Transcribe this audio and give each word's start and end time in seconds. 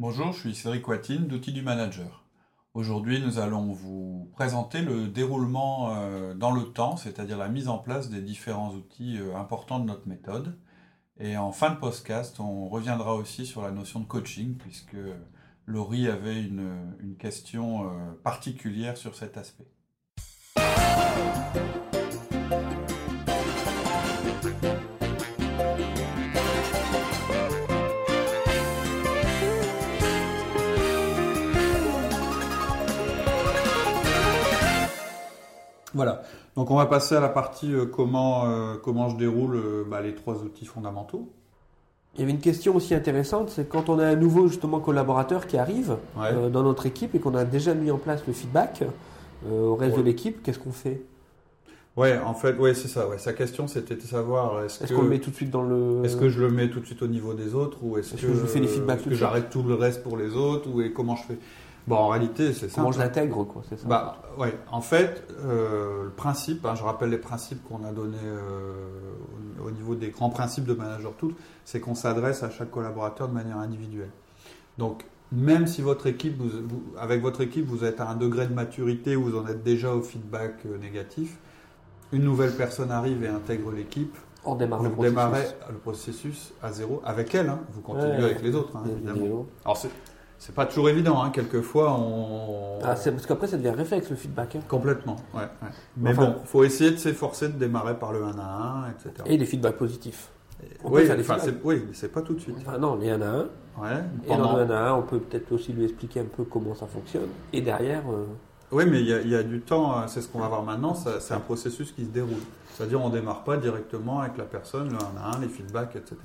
Bonjour, 0.00 0.32
je 0.32 0.38
suis 0.38 0.54
Cédric 0.54 0.88
Watine 0.88 1.26
d'Outils 1.26 1.52
du 1.52 1.60
Manager. 1.60 2.24
Aujourd'hui, 2.72 3.20
nous 3.20 3.38
allons 3.38 3.70
vous 3.74 4.30
présenter 4.32 4.80
le 4.80 5.08
déroulement 5.08 5.94
euh, 5.94 6.32
dans 6.32 6.52
le 6.52 6.72
temps, 6.72 6.96
c'est-à-dire 6.96 7.36
la 7.36 7.50
mise 7.50 7.68
en 7.68 7.76
place 7.76 8.08
des 8.08 8.22
différents 8.22 8.72
outils 8.72 9.18
euh, 9.18 9.36
importants 9.36 9.78
de 9.78 9.84
notre 9.84 10.08
méthode. 10.08 10.58
Et 11.18 11.36
en 11.36 11.52
fin 11.52 11.68
de 11.68 11.76
podcast, 11.76 12.40
on 12.40 12.66
reviendra 12.66 13.14
aussi 13.14 13.44
sur 13.44 13.60
la 13.60 13.72
notion 13.72 14.00
de 14.00 14.06
coaching, 14.06 14.56
puisque 14.56 14.96
Laurie 15.66 16.08
avait 16.08 16.44
une, 16.44 16.94
question 17.18 17.84
euh, 17.84 18.12
particulière 18.24 18.96
sur 18.96 19.14
cet 19.14 19.36
aspect. 19.36 19.68
Voilà. 36.00 36.22
Donc 36.56 36.70
on 36.70 36.76
va 36.76 36.86
passer 36.86 37.14
à 37.14 37.20
la 37.20 37.28
partie 37.28 37.74
euh, 37.74 37.84
comment, 37.84 38.46
euh, 38.46 38.76
comment 38.82 39.10
je 39.10 39.18
déroule 39.18 39.56
euh, 39.56 39.84
bah, 39.86 40.00
les 40.00 40.14
trois 40.14 40.36
outils 40.36 40.64
fondamentaux. 40.64 41.28
Il 42.14 42.20
y 42.20 42.22
avait 42.22 42.32
une 42.32 42.40
question 42.40 42.74
aussi 42.74 42.94
intéressante, 42.94 43.50
c'est 43.50 43.68
quand 43.68 43.90
on 43.90 43.98
a 43.98 44.06
un 44.06 44.16
nouveau 44.16 44.48
justement 44.48 44.80
collaborateur 44.80 45.46
qui 45.46 45.58
arrive 45.58 45.96
Ouais. 46.18 46.32
dans 46.50 46.62
notre 46.62 46.86
équipe 46.86 47.14
et 47.14 47.18
qu'on 47.20 47.34
a 47.34 47.44
déjà 47.44 47.74
mis 47.74 47.90
en 47.90 47.98
place 47.98 48.22
le 48.26 48.32
feedback 48.32 48.82
au 49.46 49.74
reste 49.76 49.92
Ouais. 49.96 50.02
de 50.02 50.06
l'équipe, 50.06 50.42
qu'est-ce 50.42 50.58
qu'on 50.58 50.72
fait? 50.72 51.02
Ouais, 51.98 52.18
en 52.18 52.32
fait, 52.34 52.56
ouais, 52.56 52.72
c'est 52.72 52.88
ça. 52.88 53.06
Ouais. 53.06 53.18
Sa 53.18 53.34
question, 53.34 53.66
c'était 53.68 53.96
de 53.96 54.00
savoir 54.00 54.64
est-ce 54.64 54.92
qu'on 54.94 55.02
le 55.02 55.08
met 55.08 55.18
tout 55.18 55.30
de 55.30 55.36
suite 55.36 55.50
dans 55.50 55.62
le 55.62 56.00
est-ce 56.04 56.16
que 56.16 56.30
je 56.30 56.40
le 56.40 56.48
mets 56.50 56.70
tout 56.70 56.80
de 56.80 56.86
suite 56.86 57.02
au 57.02 57.08
niveau 57.08 57.34
des 57.34 57.54
autres 57.54 57.76
ou 57.82 57.98
est-ce 57.98 58.14
que, 58.14 58.22
que 58.26 58.32
je 58.34 58.46
fais 58.46 58.60
les 58.60 58.68
feedbacks 58.68 59.04
que 59.04 59.14
j'arrête 59.14 59.50
tout 59.50 59.62
le 59.62 59.74
reste 59.74 60.02
pour 60.02 60.16
les 60.16 60.34
autres 60.34 60.68
ou 60.72 60.80
et 60.80 60.92
comment 60.92 61.14
je 61.16 61.24
fais? 61.24 61.38
Bon, 61.86 61.96
en 61.96 62.08
réalité, 62.08 62.52
c'est 62.52 62.72
comment 62.72 62.92
simple. 62.92 62.96
je 62.98 63.02
l'intègre 63.08 63.44
quoi, 63.44 63.62
c'est 63.68 63.78
ça 63.78 63.86
Bah 63.88 64.22
ouais, 64.38 64.54
en 64.70 64.80
fait, 64.80 65.24
euh, 65.44 66.04
le 66.04 66.10
principe, 66.10 66.64
hein, 66.66 66.74
je 66.76 66.82
rappelle 66.84 67.10
les 67.10 67.18
principes 67.18 67.62
qu'on 67.64 67.84
a 67.84 67.92
donnés 67.92 68.16
euh, 68.22 68.84
au 69.64 69.68
au 69.68 69.70
niveau 69.72 69.94
des 69.94 70.08
grands 70.10 70.30
principes 70.30 70.64
de 70.64 70.74
Manager 70.74 71.12
Tool, 71.12 71.32
c'est 71.64 71.80
qu'on 71.80 71.94
s'adresse 71.94 72.42
à 72.42 72.50
chaque 72.50 72.70
collaborateur 72.70 73.28
de 73.28 73.34
manière 73.34 73.58
individuelle. 73.58 74.10
Donc, 74.78 75.04
même 75.32 75.66
si 75.66 75.82
votre 75.82 76.06
équipe, 76.06 76.38
vous- 76.38 76.48
vous- 76.66 76.82
avec 76.98 77.20
votre 77.22 77.40
équipe, 77.40 77.66
vous 77.66 77.84
êtes 77.84 78.00
à 78.00 78.08
un 78.08 78.16
degré 78.16 78.46
de 78.46 78.54
maturité 78.54 79.16
où 79.16 79.24
vous 79.24 79.38
en 79.38 79.46
êtes 79.46 79.62
déjà 79.62 79.94
au 79.94 80.00
feedback 80.02 80.54
euh, 80.66 80.78
négatif, 80.78 81.36
une 82.12 82.24
nouvelle 82.24 82.52
personne 82.56 82.90
arrive 82.90 83.22
et 83.22 83.28
intègre 83.28 83.70
l'équipe, 83.70 84.16
On 84.44 84.54
démarre 84.56 84.82
le 84.82 84.90
processus. 84.90 85.10
démarrez 85.10 85.44
le 85.70 85.76
processus 85.78 86.52
à 86.62 86.72
zéro 86.72 87.00
avec 87.04 87.34
elle, 87.34 87.48
hein, 87.50 87.60
vous 87.72 87.80
continuez 87.82 88.16
Ouais, 88.16 88.24
avec 88.24 88.42
les 88.42 88.54
autres, 88.56 88.74
hein, 88.76 88.82
évidemment. 88.90 89.46
Alors, 89.64 89.76
c'est, 90.40 90.54
pas 90.54 90.66
toujours 90.66 90.88
évident, 90.88 91.22
hein, 91.22 91.30
quelquefois 91.30 91.92
on. 91.98 92.78
Ah, 92.82 92.96
c'est 92.96 93.12
parce 93.12 93.26
qu'après 93.26 93.46
ça 93.46 93.56
devient 93.58 93.70
réflexe 93.70 94.10
le 94.10 94.16
feedback. 94.16 94.56
hein. 94.56 94.60
Complètement, 94.68 95.16
ouais. 95.34 95.42
ouais. 95.42 95.68
Mais 95.96 96.10
Enfin- 96.10 96.26
bon, 96.30 96.34
faut 96.44 96.64
essayer 96.64 96.90
de 96.90 96.96
s'efforcer 96.96 97.48
de 97.48 97.58
démarrer 97.58 97.98
par 97.98 98.12
le 98.12 98.24
1 98.24 98.38
à 98.38 98.84
1, 98.86 98.90
etc. 98.90 99.10
Et 99.26 99.36
les 99.36 99.46
feedbacks 99.46 99.76
positifs. 99.76 100.30
on 100.84 100.90
oui, 100.92 101.08
enfin, 101.20 101.36
oui, 101.64 101.82
mais 101.86 101.92
c'est 101.94 102.08
pas 102.12 102.22
tout 102.22 102.34
de 102.34 102.40
suite. 102.40 102.56
Enfin 102.60 102.78
non, 102.78 102.96
les 102.96 103.10
1 103.10 103.20
à 103.22 103.26
1. 103.26 103.38
Ouais, 103.78 104.02
Et 104.26 104.28
dans 104.36 104.56
le 104.56 104.62
1 104.64 104.70
à 104.70 104.88
1, 104.90 104.94
on 104.94 105.02
peut 105.02 105.18
peut-être 105.20 105.52
aussi 105.52 105.72
lui 105.72 105.84
expliquer 105.84 106.20
un 106.20 106.24
peu 106.24 106.44
comment 106.44 106.74
ça 106.74 106.86
fonctionne. 106.86 107.28
Et 107.52 107.60
derrière, 107.62 108.02
euh, 108.10 108.24
Oui, 108.72 108.84
mais 108.86 109.00
il 109.00 109.06
y, 109.06 109.12
a- 109.12 109.20
il 109.20 109.28
y 109.28 109.34
a 109.34 109.42
du 109.42 109.60
temps, 109.62 109.98
euh, 109.98 110.02
c'est 110.06 110.20
ce 110.20 110.28
qu'on 110.28 110.38
va 110.40 110.48
voir 110.48 110.62
maintenant, 110.62 110.94
c'est 110.94 111.34
un 111.34 111.40
processus 111.40 111.92
qui 111.92 112.04
se 112.04 112.10
déroule. 112.10 112.34
C'est-à-dire, 112.74 113.02
on 113.02 113.08
démarre 113.10 113.42
pas 113.42 113.56
directement 113.56 114.20
avec 114.20 114.36
la 114.38 114.44
personne, 114.44 114.90
le 114.90 114.94
1 114.96 114.98
à 115.32 115.36
1, 115.36 115.40
les 115.40 115.48
feedbacks, 115.48 115.96
etc. 115.96 116.16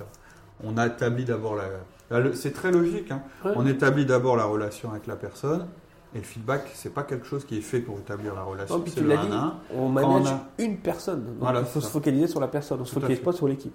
On 0.64 0.76
a 0.78 0.86
établi 0.86 1.24
d'abord 1.24 1.54
la. 1.56 2.32
c'est 2.34 2.52
très 2.52 2.70
logique, 2.72 3.10
hein. 3.10 3.22
ouais. 3.44 3.52
On 3.56 3.66
établit 3.66 4.06
d'abord 4.06 4.36
la 4.36 4.44
relation 4.44 4.90
avec 4.90 5.06
la 5.06 5.16
personne, 5.16 5.66
et 6.14 6.18
le 6.18 6.24
feedback, 6.24 6.62
c'est 6.74 6.94
pas 6.94 7.02
quelque 7.02 7.26
chose 7.26 7.44
qui 7.44 7.58
est 7.58 7.62
fait 7.62 7.80
pour 7.80 7.98
établir 7.98 8.34
la 8.34 8.42
relation, 8.42 8.76
Non, 8.78 8.82
puis 8.82 8.92
tu 8.92 9.04
l'as 9.04 9.20
1 9.20 9.26
dit, 9.26 9.32
à 9.32 9.36
1. 9.36 9.54
on 9.74 9.88
manage 9.88 10.28
on 10.58 10.62
une 10.62 10.78
personne. 10.78 11.24
Donc 11.24 11.34
Voilà, 11.40 11.60
il 11.60 11.66
faut 11.66 11.80
se 11.80 11.88
focaliser 11.90 12.26
sur 12.26 12.40
la 12.40 12.48
personne, 12.48 12.80
on 12.80 12.84
se 12.84 12.92
Tout 12.92 12.98
à 12.98 13.02
focalise 13.02 13.22
pas 13.22 13.32
sur 13.32 13.48
l'équipe. 13.48 13.74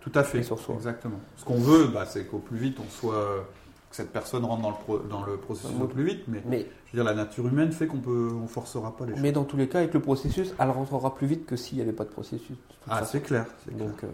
Tout 0.00 0.12
à 0.14 0.24
fait. 0.24 0.38
Et 0.38 0.42
sur 0.42 0.58
soi. 0.58 0.74
Exactement. 0.74 1.20
Ce 1.36 1.44
qu'on 1.44 1.58
veut, 1.60 1.86
bah, 1.86 2.04
c'est 2.06 2.24
qu'au 2.26 2.38
plus 2.38 2.58
vite, 2.58 2.78
on 2.84 2.90
soit. 2.90 3.46
que 3.88 3.96
cette 3.96 4.10
personne 4.12 4.44
rentre 4.44 4.62
dans 4.62 4.70
le, 4.70 4.74
pro- 4.76 4.98
dans 4.98 5.22
le 5.24 5.36
processus 5.36 5.76
au 5.80 5.86
plus 5.86 6.02
vite, 6.04 6.24
mais 6.26 6.42
Mais, 6.46 6.66
je 6.86 6.96
veux 6.96 7.02
dire, 7.02 7.04
la 7.04 7.14
nature 7.14 7.46
humaine 7.46 7.70
fait 7.72 7.86
qu'on 7.86 8.00
peut, 8.00 8.30
on 8.42 8.48
forcera 8.48 8.96
pas 8.96 9.04
les 9.06 9.12
choses. 9.12 9.22
mais 9.22 9.32
dans 9.32 9.44
tous 9.44 9.56
les 9.56 9.68
cas, 9.68 9.78
avec 9.78 9.94
le 9.94 10.00
processus, 10.00 10.52
elle 10.58 10.70
rentrera 10.70 11.14
plus 11.14 11.26
vite 11.28 11.46
que 11.46 11.56
s'il 11.56 11.76
n'y 11.76 11.82
avait 11.84 11.92
pas 11.92 12.04
de 12.04 12.08
processus. 12.10 12.50
de 12.56 12.56
Ah, 12.90 13.04
c'est 13.04 13.20
clair. 13.20 13.46
c'est 13.64 13.74
clair. 13.74 13.86
Donc, 13.86 14.02
euh, 14.04 14.08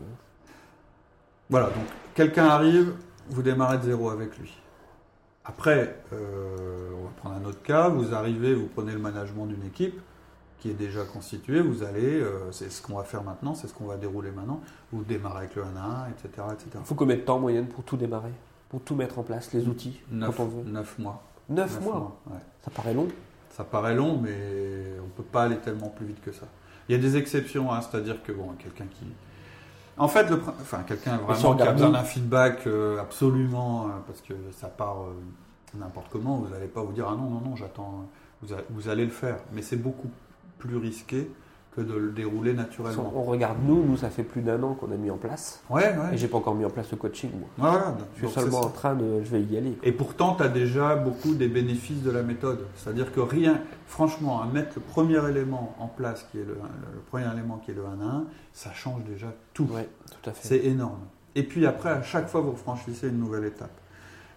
Voilà, 1.51 1.67
donc 1.67 1.87
quelqu'un 2.15 2.47
arrive, 2.47 2.95
vous 3.31 3.43
démarrez 3.43 3.79
de 3.79 3.85
zéro 3.85 4.11
avec 4.11 4.37
lui. 4.39 4.55
Après, 5.45 5.97
euh, 6.13 6.91
on 7.01 7.05
va 7.05 7.11
prendre 7.17 7.37
un 7.37 7.49
autre 7.49 7.63
cas, 7.63 7.89
vous 7.89 8.15
arrivez, 8.15 8.55
vous 8.55 8.67
prenez 8.67 8.93
le 8.93 8.99
management 8.99 9.47
d'une 9.47 9.65
équipe 9.65 9.99
qui 10.59 10.71
est 10.71 10.75
déjà 10.75 11.05
constituée, 11.05 11.61
vous 11.61 11.85
allez, 11.85 12.21
euh, 12.21 12.51
c'est 12.51 12.71
ce 12.71 12.83
qu'on 12.83 12.97
va 12.97 13.05
faire 13.05 13.23
maintenant, 13.23 13.55
c'est 13.55 13.69
ce 13.69 13.73
qu'on 13.73 13.87
va 13.87 13.97
dérouler 13.97 14.31
maintenant, 14.31 14.61
vous 14.93 15.05
démarrez 15.05 15.45
avec 15.45 15.55
le 15.55 15.63
1 15.63 15.77
à 15.77 16.07
1, 16.07 16.09
etc. 16.09 16.29
etc. 16.53 16.69
il 16.75 16.85
faut 16.85 16.97
combien 16.97 17.17
de 17.17 17.21
temps 17.23 17.37
en 17.37 17.41
moyenne 17.41 17.67
pour 17.67 17.85
tout 17.85 17.97
démarrer? 17.97 18.33
Pour 18.69 18.83
tout 18.83 18.95
mettre 18.95 19.19
en 19.19 19.23
place, 19.23 19.53
les 19.55 19.67
outils, 19.69 20.01
9, 20.11 20.37
quand 20.37 20.43
on 20.43 20.47
veut? 20.49 20.65
9 20.65 20.99
mois. 20.99 21.23
9 21.49 21.65
Neuf 21.65 21.85
mois 21.85 22.21
ouais. 22.27 22.41
Ça 22.63 22.71
paraît 22.71 22.93
long. 22.93 23.09
Ça 23.51 23.65
paraît 23.65 23.95
long, 23.95 24.19
mais 24.19 24.37
on 25.03 25.09
peut 25.09 25.23
pas 25.23 25.45
aller 25.45 25.57
tellement 25.57 25.89
plus 25.89 26.07
vite 26.07 26.21
que 26.21 26.33
ça. 26.33 26.47
Il 26.89 26.93
y 26.93 26.99
a 26.99 27.01
des 27.01 27.17
exceptions, 27.17 27.73
hein, 27.73 27.81
c'est-à-dire 27.81 28.23
que 28.23 28.33
bon, 28.33 28.49
quelqu'un 28.59 28.85
qui, 28.85 29.07
en 29.99 30.09
fait, 30.09 30.29
le, 30.31 30.41
enfin, 30.61 30.83
quelqu'un 30.87 31.17
vraiment 31.19 31.55
qui 31.57 31.63
a 31.63 31.73
besoin 31.73 31.91
d'un 31.91 32.05
feedback 32.05 32.67
euh, 32.67 33.01
absolument, 33.01 33.87
euh, 33.87 33.89
parce 34.07 34.21
que 34.21 34.35
ça 34.53 34.69
part 34.69 35.03
euh, 35.03 35.79
n'importe 35.79 36.09
comment, 36.11 36.37
vous 36.37 36.49
n'allez 36.49 36.69
pas 36.69 36.83
vous 36.83 36.93
dire 36.93 37.07
ah 37.09 37.17
non 37.17 37.29
non 37.31 37.41
non, 37.41 37.57
j'attends, 37.57 38.07
vous 38.71 38.89
allez 38.89 39.05
le 39.05 39.11
faire, 39.11 39.39
mais 39.53 39.63
c'est 39.63 39.77
beaucoup 39.77 40.11
plus 40.59 40.77
risqué 40.77 41.31
que 41.79 41.83
de 41.83 41.97
le 41.97 42.11
dérouler 42.11 42.55
naturellement. 42.55 43.13
On 43.15 43.23
regarde 43.23 43.59
nous, 43.65 43.85
nous 43.85 43.97
ça 43.97 44.11
fait 44.11 44.25
plus 44.25 44.43
d'un 44.43 44.61
an 44.65 44.75
qu'on 44.75 44.91
a 44.91 44.97
mis 44.97 45.11
en 45.11 45.17
place. 45.17 45.63
Ouais 45.71 45.95
Et 45.95 45.99
ouais. 45.99 46.17
j'ai 46.17 46.27
pas 46.27 46.39
encore 46.39 46.55
mis 46.57 46.65
en 46.65 46.71
place 46.71 46.91
le 46.91 46.97
coaching. 46.97 47.31
Moi. 47.57 47.95
Je 48.17 48.27
suis 48.27 48.35
seulement 48.35 48.61
en 48.61 48.71
train 48.71 48.95
de, 48.95 49.23
je 49.23 49.31
vais 49.31 49.43
y 49.43 49.57
aller. 49.57 49.79
Et 49.85 49.93
pourtant, 49.93 50.35
tu 50.35 50.43
as 50.43 50.49
déjà 50.49 50.97
beaucoup 50.97 51.35
des 51.35 51.49
bénéfices 51.49 52.03
de 52.03 52.11
la 52.11 52.23
méthode. 52.23 52.67
C'est-à-dire 52.75 53.13
que 53.13 53.21
rien, 53.21 53.61
franchement, 53.87 54.43
à 54.43 54.47
mettre 54.47 54.73
le 54.77 54.83
premier 54.83 55.27
élément 55.29 55.77
en 55.79 55.87
place, 55.87 56.27
qui 56.31 56.39
est 56.39 56.45
le, 56.45 56.55
le 56.55 57.01
premier 57.11 57.33
élément 57.33 57.59
qui 57.65 57.71
est 57.71 57.75
le 57.75 57.85
1 57.85 58.01
à 58.01 58.11
1, 58.13 58.25
ça 58.53 58.73
change 58.73 59.05
déjà 59.05 59.33
tout. 59.55 59.69
Ouais, 59.73 59.89
tout 60.11 60.31
à 60.31 60.33
fait. 60.33 60.49
C'est 60.49 60.65
énorme. 60.67 61.01
Et 61.37 61.45
puis 61.45 61.65
après, 61.67 61.91
à 61.91 62.03
chaque 62.03 62.29
fois, 62.29 62.41
vous 62.41 62.57
franchissez 62.57 63.09
une 63.09 63.21
nouvelle 63.21 63.45
étape. 63.45 63.71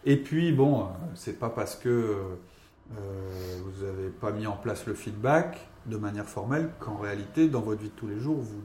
Et 0.05 0.17
puis, 0.17 0.51
bon, 0.51 0.81
euh, 0.81 0.83
c'est 1.15 1.39
pas 1.39 1.49
parce 1.49 1.75
que 1.75 1.89
euh, 1.89 3.57
vous 3.63 3.85
n'avez 3.85 4.09
pas 4.09 4.31
mis 4.31 4.45
en 4.45 4.57
place 4.57 4.85
le 4.85 4.93
feedback 4.93 5.70
de 5.85 5.97
manière 5.97 6.27
formelle 6.27 6.69
qu'en 6.79 6.97
réalité, 6.97 7.47
dans 7.47 7.61
votre 7.61 7.81
vie 7.81 7.89
de 7.89 7.95
tous 7.95 8.07
les 8.07 8.19
jours, 8.19 8.37
vous, 8.37 8.61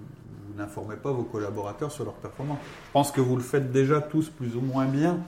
vous 0.49 0.55
n'informez 0.57 0.97
pas 0.97 1.13
vos 1.13 1.25
collaborateurs 1.25 1.91
sur 1.91 2.05
leur 2.05 2.15
performance. 2.15 2.59
Je 2.89 2.93
pense 2.93 3.11
que 3.11 3.21
vous 3.21 3.37
le 3.37 3.43
faites 3.43 3.73
déjà 3.73 4.01
tous 4.01 4.29
plus 4.29 4.57
ou 4.57 4.61
moins 4.61 4.87
bien, 4.87 5.21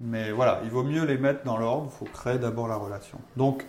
mais 0.00 0.32
voilà, 0.32 0.60
il 0.64 0.70
vaut 0.70 0.84
mieux 0.84 1.04
les 1.04 1.18
mettre 1.18 1.44
dans 1.44 1.56
l'ordre, 1.56 1.90
il 1.92 1.98
faut 1.98 2.12
créer 2.12 2.38
d'abord 2.38 2.68
la 2.68 2.76
relation. 2.76 3.18
Donc, 3.36 3.66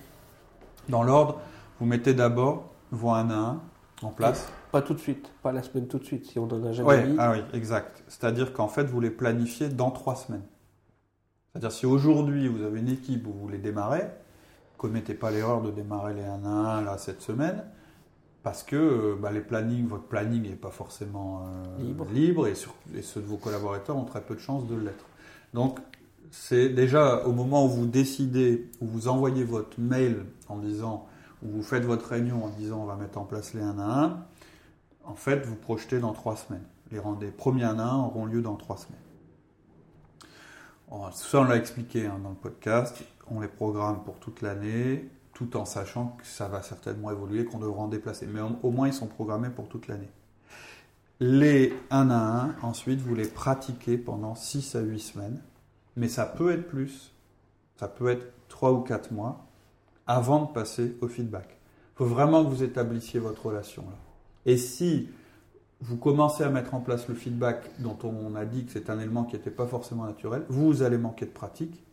dans 0.87 1.03
l'ordre, 1.03 1.39
vous 1.79 1.85
mettez 1.85 2.13
d'abord 2.13 2.69
vos 2.91 3.11
1 3.11 3.29
à 3.29 3.33
1 3.33 3.61
en 4.01 4.09
place. 4.09 4.51
Pas 4.71 4.81
tout 4.81 4.93
de 4.93 4.99
suite, 4.99 5.31
pas 5.41 5.51
la 5.51 5.63
semaine 5.63 5.87
tout 5.87 5.99
de 5.99 6.05
suite, 6.05 6.25
si 6.25 6.39
on 6.39 6.45
en 6.45 6.63
a 6.63 6.71
jamais 6.71 6.87
Ouais, 6.87 7.15
ah 7.17 7.31
oui, 7.31 7.43
exact. 7.53 8.03
C'est-à-dire 8.07 8.53
qu'en 8.53 8.67
fait, 8.67 8.83
vous 8.83 8.99
les 8.99 9.09
planifiez 9.09 9.69
dans 9.69 9.91
trois 9.91 10.15
semaines. 10.15 10.45
C'est-à-dire 11.51 11.71
si 11.71 11.85
aujourd'hui 11.85 12.47
vous 12.47 12.63
avez 12.63 12.79
une 12.79 12.89
équipe 12.89 13.25
où 13.27 13.33
vous 13.33 13.47
les 13.47 13.57
démarrez, 13.57 14.07
commettez 14.79 15.13
pas 15.13 15.29
l'erreur 15.29 15.61
de 15.61 15.69
démarrer 15.69 16.15
les 16.15 16.23
1 16.23 16.43
à 16.45 16.49
1 16.77 16.81
là 16.81 16.97
cette 16.97 17.21
semaine, 17.21 17.63
parce 18.41 18.63
que 18.63 18.75
euh, 18.75 19.15
bah, 19.21 19.31
les 19.31 19.41
plannings, 19.41 19.85
votre 19.87 20.05
planning 20.05 20.43
n'est 20.43 20.55
pas 20.55 20.71
forcément 20.71 21.43
euh, 21.45 21.77
Libre. 22.11 22.47
et, 22.47 22.55
sur- 22.55 22.73
et 22.95 23.01
ceux 23.03 23.21
de 23.21 23.25
vos 23.27 23.37
collaborateurs 23.37 23.95
ont 23.97 24.05
très 24.05 24.21
peu 24.21 24.33
de 24.35 24.39
chances 24.39 24.65
de 24.67 24.75
l'être. 24.75 25.05
Donc 25.53 25.79
c'est 26.31 26.69
déjà 26.69 27.25
au 27.25 27.31
moment 27.31 27.65
où 27.65 27.69
vous 27.69 27.85
décidez, 27.85 28.69
où 28.81 28.87
vous 28.87 29.07
envoyez 29.07 29.43
votre 29.43 29.79
mail 29.79 30.25
en 30.47 30.57
disant, 30.57 31.07
où 31.43 31.49
vous 31.49 31.63
faites 31.63 31.83
votre 31.83 32.07
réunion 32.07 32.45
en 32.45 32.49
disant 32.49 32.81
on 32.81 32.85
va 32.85 32.95
mettre 32.95 33.17
en 33.19 33.23
place 33.25 33.53
les 33.53 33.61
1 33.61 33.77
à 33.79 34.03
1, 34.05 34.25
en 35.05 35.15
fait, 35.15 35.45
vous 35.45 35.55
projetez 35.55 35.99
dans 35.99 36.13
trois 36.13 36.35
semaines. 36.35 36.65
Les 36.91 36.99
rendez 36.99 37.27
premiers 37.31 37.63
1 37.63 37.79
à 37.79 37.83
1 37.83 37.97
auront 38.05 38.25
lieu 38.25 38.41
dans 38.41 38.55
trois 38.55 38.77
semaines. 38.77 38.95
Bon, 40.89 41.11
ça, 41.11 41.39
on 41.41 41.43
l'a 41.43 41.55
expliqué 41.57 42.05
hein, 42.07 42.19
dans 42.23 42.29
le 42.29 42.35
podcast. 42.35 43.03
On 43.31 43.39
les 43.39 43.47
programme 43.47 44.03
pour 44.03 44.15
toute 44.19 44.41
l'année, 44.41 45.09
tout 45.33 45.55
en 45.57 45.65
sachant 45.65 46.17
que 46.19 46.25
ça 46.25 46.47
va 46.47 46.61
certainement 46.61 47.11
évoluer, 47.11 47.45
qu'on 47.45 47.59
devra 47.59 47.83
en 47.83 47.87
déplacer. 47.87 48.27
Mais 48.27 48.41
au, 48.63 48.71
moins, 48.71 48.87
ils 48.87 48.93
sont 48.93 49.07
programmés 49.07 49.49
pour 49.49 49.67
toute 49.67 49.87
l'année. 49.87 50.09
Les 51.19 51.73
1 51.91 52.09
à 52.09 52.43
1, 52.43 52.55
ensuite, 52.61 52.99
vous 53.01 53.15
les 53.15 53.27
pratiquez 53.27 53.97
pendant 53.97 54.35
6 54.35 54.75
à 54.75 54.81
8 54.81 54.99
semaines. 54.99 55.41
Mais 55.95 56.07
ça 56.07 56.25
peut 56.25 56.51
être 56.51 56.67
plus. 56.67 57.13
Ça 57.77 57.87
peut 57.87 58.09
être 58.09 58.25
3 58.49 58.71
ou 58.71 58.81
4 58.81 59.11
mois 59.11 59.45
avant 60.07 60.45
de 60.45 60.51
passer 60.51 60.97
au 61.01 61.07
feedback. 61.07 61.57
Il 61.93 61.97
faut 61.97 62.05
vraiment 62.05 62.43
que 62.43 62.49
vous 62.49 62.63
établissiez 62.63 63.19
votre 63.19 63.45
relation 63.45 63.83
là. 63.83 63.97
Et 64.45 64.57
si 64.57 65.09
vous 65.81 65.97
commencez 65.97 66.43
à 66.43 66.49
mettre 66.49 66.73
en 66.73 66.81
place 66.81 67.07
le 67.07 67.15
feedback 67.15 67.69
dont 67.79 67.97
on 68.03 68.35
a 68.35 68.45
dit 68.45 68.65
que 68.65 68.71
c'est 68.71 68.89
un 68.89 68.99
élément 68.99 69.23
qui 69.23 69.35
n'était 69.35 69.51
pas 69.51 69.67
forcément 69.67 70.05
naturel, 70.05 70.43
vous 70.49 70.81
allez 70.81 70.97
manquer 70.97 71.25
de 71.25 71.31
pratique. 71.31 71.83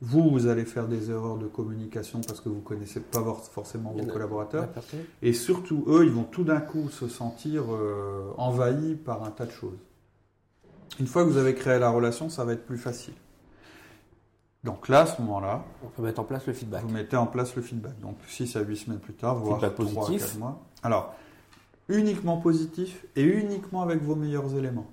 Vous, 0.00 0.30
vous 0.30 0.46
allez 0.46 0.64
faire 0.64 0.86
des 0.86 1.10
erreurs 1.10 1.38
de 1.38 1.46
communication 1.46 2.20
parce 2.20 2.40
que 2.40 2.48
vous 2.48 2.60
connaissez 2.60 3.00
pas 3.00 3.22
forcément 3.52 3.92
vos 3.92 4.06
collaborateurs. 4.06 4.68
Et 5.22 5.32
surtout, 5.32 5.84
eux, 5.88 6.04
ils 6.04 6.12
vont 6.12 6.24
tout 6.24 6.44
d'un 6.44 6.60
coup 6.60 6.88
se 6.88 7.08
sentir 7.08 7.64
euh, 7.72 8.30
envahis 8.36 8.94
par 8.94 9.24
un 9.24 9.30
tas 9.30 9.46
de 9.46 9.50
choses. 9.50 9.78
Une 11.00 11.06
fois 11.06 11.24
que 11.24 11.28
vous 11.28 11.36
avez 11.36 11.54
créé 11.54 11.78
la 11.78 11.90
relation, 11.90 12.28
ça 12.28 12.44
va 12.44 12.52
être 12.52 12.64
plus 12.64 12.78
facile. 12.78 13.14
Donc 14.64 14.88
là, 14.88 15.00
à 15.00 15.06
ce 15.06 15.20
moment-là, 15.22 15.64
on 15.84 15.88
peut 15.88 16.02
mettre 16.02 16.20
en 16.20 16.24
place 16.24 16.46
le 16.46 16.52
feedback. 16.52 16.82
Vous 16.82 16.90
mettez 16.90 17.16
en 17.16 17.26
place 17.26 17.54
le 17.56 17.62
feedback. 17.62 17.98
Donc 18.00 18.16
6 18.26 18.56
à 18.56 18.60
8 18.60 18.76
semaines 18.76 18.98
plus 18.98 19.14
tard, 19.14 19.36
voire 19.36 19.58
3 19.58 19.70
positif. 19.70 20.22
à 20.22 20.26
4 20.26 20.38
mois. 20.38 20.60
Alors, 20.82 21.14
uniquement 21.88 22.38
positif 22.38 23.06
et 23.16 23.22
uniquement 23.22 23.82
avec 23.82 24.02
vos 24.02 24.14
meilleurs 24.14 24.54
éléments. 24.56 24.86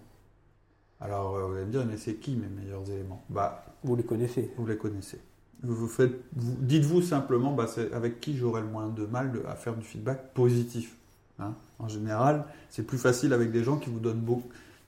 Alors, 1.01 1.35
euh, 1.35 1.47
vous 1.47 1.55
allez 1.55 1.65
me 1.65 1.71
dire, 1.71 1.85
mais 1.85 1.97
c'est 1.97 2.15
qui 2.15 2.35
mes 2.35 2.47
meilleurs 2.47 2.89
éléments? 2.89 3.23
Bah, 3.29 3.65
Vous 3.83 3.95
les 3.95 4.03
connaissez. 4.03 4.51
Vous 4.57 4.65
les 4.65 4.77
connaissez. 4.77 5.19
Vous, 5.63 5.87
faites, 5.87 6.13
dites-vous 6.33 7.01
simplement, 7.01 7.53
bah, 7.53 7.67
c'est 7.67 7.91
avec 7.93 8.19
qui 8.19 8.37
j'aurai 8.37 8.61
le 8.61 8.67
moins 8.67 8.87
de 8.87 9.05
mal 9.05 9.31
à 9.47 9.55
faire 9.55 9.75
du 9.75 9.83
feedback 9.83 10.33
positif. 10.33 10.95
Hein. 11.37 11.53
en 11.79 11.89
général, 11.89 12.45
c'est 12.69 12.83
plus 12.83 12.97
facile 12.97 13.33
avec 13.33 13.51
des 13.51 13.61
gens 13.61 13.75
qui, 13.75 13.89
vous 13.89 13.99
donnent 13.99 14.23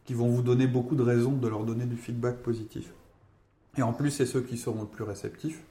qui 0.05 0.13
vont 0.13 0.29
vous 0.29 0.41
donner 0.41 0.65
beaucoup 0.65 0.95
de 0.95 1.03
raisons 1.03 1.33
de 1.33 1.47
leur 1.47 1.65
donner 1.65 1.85
du 1.85 1.97
feedback 1.97 2.37
positif. 2.37 2.89
Et 3.77 3.81
en 3.81 3.91
plus, 3.91 4.11
c'est 4.11 4.25
ceux 4.25 4.41
qui 4.41 4.57
seront 4.57 4.81
le 4.81 4.87
plus 4.87 5.03
réceptifs. 5.03 5.61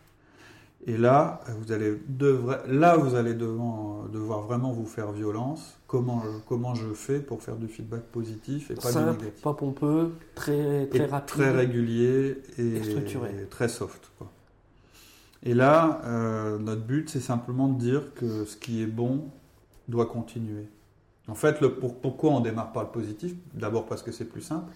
Et 0.89 0.97
là, 0.97 1.41
vous 1.59 1.73
allez, 1.73 1.99
là, 2.69 2.97
vous 2.97 3.17
allez 3.17 3.35
devoir 3.35 4.43
vraiment 4.43 4.71
vous 4.71 4.87
faire 4.87 5.11
violence. 5.11 5.77
Comment, 5.89 6.23
comment 6.49 6.77
je 6.77 6.93
fais 6.95 7.19
pour 7.19 7.43
faire 7.43 7.57
du 7.57 7.67
feedback 7.67 8.03
positif 8.03 8.71
et 8.71 8.75
pas 8.75 8.93
du 8.93 8.99
négatif 8.99 9.43
Pas 9.43 9.55
pompeux, 9.55 10.13
très, 10.37 10.87
très 10.87 11.07
rapide. 11.07 11.27
Très 11.27 11.51
régulier 11.51 12.41
et, 12.57 12.83
structuré. 12.85 13.49
très 13.51 13.69
soft. 13.69 14.13
Et 15.43 15.55
là, 15.55 16.01
euh, 16.05 16.59
notre 16.59 16.83
but, 16.83 17.11
c'est 17.11 17.21
simplement 17.21 17.69
de 17.69 17.79
dire 17.79 18.15
que 18.15 18.45
ce 18.45 18.57
qui 18.57 18.81
est 18.81 18.87
bon 18.87 19.25
doit 19.89 20.07
continuer. 20.07 20.69
En 21.27 21.35
fait, 21.35 21.61
le, 21.61 21.75
pourquoi 21.75 22.31
on 22.31 22.41
démarre 22.41 22.71
pas 22.71 22.83
le 22.83 22.91
positif? 22.91 23.35
D'abord 23.55 23.87
parce 23.87 24.03
que 24.03 24.13
c'est 24.13 24.25
plus 24.25 24.41
simple. 24.41 24.73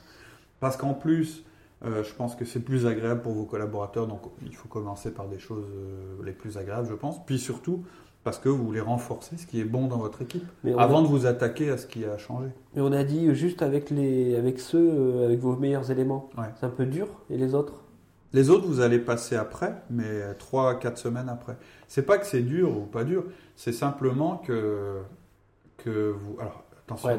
Parce 0.58 0.76
qu'en 0.76 0.94
plus, 0.94 1.44
euh, 1.85 2.05
je 2.05 2.12
pense 2.15 2.37
que 2.37 2.44
c'est 2.44 2.61
plus 2.61 2.87
agréable 2.87 3.23
pour 3.23 3.32
vos 3.32 3.44
collaborateurs, 3.44 4.06
donc 4.06 4.21
il 4.44 4.55
faut 4.55 4.69
commencer 4.69 5.12
par 5.12 5.29
des 5.29 5.38
choses 5.38 5.65
euh, 5.75 6.23
les 6.25 6.32
plus 6.32 6.59
agréables, 6.59 6.87
je 6.88 6.94
pense. 6.94 7.25
Puis 7.25 7.38
surtout, 7.38 7.85
parce 8.23 8.38
que 8.38 8.50
vous 8.50 8.62
voulez 8.62 8.82
renforcer 8.82 9.38
ce 9.38 9.47
qui 9.47 9.61
est 9.61 9.65
bon 9.65 9.87
dans 9.87 9.97
votre 9.97 10.21
équipe, 10.21 10.44
avant 10.77 11.00
de 11.00 11.06
vous 11.06 11.25
attaquer 11.25 11.71
à 11.71 11.79
ce 11.79 11.87
qui 11.87 12.05
a 12.05 12.19
changé. 12.19 12.49
Mais 12.75 12.82
on 12.82 12.93
a 12.93 13.03
dit 13.03 13.35
juste 13.35 13.62
avec, 13.62 13.88
les, 13.88 14.37
avec 14.37 14.61
ceux, 14.61 14.91
euh, 14.93 15.25
avec 15.25 15.41
vos 15.41 15.56
meilleurs 15.56 15.91
éléments. 15.91 16.29
C'est 16.59 16.67
un 16.67 16.71
peu 16.71 16.85
dur, 16.85 17.09
et 17.31 17.38
les 17.38 17.55
autres? 17.55 17.85
Les 18.32 18.50
autres, 18.50 18.67
vous 18.67 18.81
allez 18.81 18.99
passer 18.99 19.35
après, 19.35 19.75
mais 19.88 20.35
3 20.38 20.79
4 20.79 20.99
semaines 20.99 21.29
après. 21.31 21.56
C'est 21.88 22.05
pas 22.05 22.19
que 22.19 22.27
c'est 22.27 22.43
dur 22.43 22.77
ou 22.77 22.82
pas 22.82 23.05
dur, 23.05 23.25
c'est 23.56 23.73
simplement 23.73 24.37
que, 24.37 24.99
que 25.79 26.11
vous. 26.11 26.37
Alors, 26.38 26.62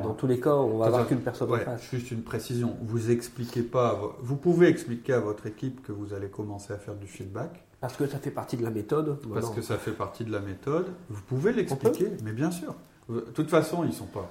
dans 0.01 0.13
tous 0.13 0.27
les 0.27 0.39
cas, 0.39 0.55
on 0.55 0.77
va 0.77 0.87
avoir 0.87 1.07
qu'une 1.07 1.21
personne 1.21 1.51
en 1.51 1.57
face. 1.57 1.89
Juste 1.89 2.11
une 2.11 2.23
précision. 2.23 2.75
Vous 2.81 3.11
expliquez 3.11 3.63
pas. 3.63 3.99
Vous 4.21 4.35
pouvez 4.35 4.67
expliquer 4.67 5.13
à 5.13 5.19
votre 5.19 5.47
équipe 5.47 5.85
que 5.85 5.91
vous 5.91 6.13
allez 6.13 6.29
commencer 6.29 6.73
à 6.73 6.77
faire 6.77 6.95
du 6.95 7.07
feedback. 7.07 7.63
Parce 7.79 7.95
que 7.95 8.05
ça 8.05 8.19
fait 8.19 8.31
partie 8.31 8.57
de 8.57 8.63
la 8.63 8.69
méthode. 8.69 9.19
Parce 9.33 9.49
que 9.49 9.61
ça 9.61 9.77
fait 9.77 9.91
partie 9.91 10.23
de 10.23 10.31
la 10.31 10.39
méthode. 10.39 10.87
Vous 11.09 11.21
pouvez 11.21 11.51
l'expliquer, 11.51 12.09
mais 12.23 12.31
bien 12.31 12.51
sûr. 12.51 12.75
De 13.09 13.19
toute 13.19 13.49
façon, 13.49 13.83
ils 13.83 13.93
sont 13.93 14.05
pas. 14.05 14.29